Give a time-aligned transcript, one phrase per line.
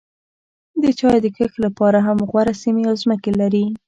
[0.81, 3.65] د چای د کښت لپاره هم غوره سیمې او ځمکې لري.